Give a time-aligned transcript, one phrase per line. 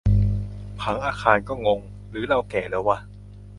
[0.81, 2.97] ผังอาคารก็งง หรือเราแก่แล้ววะ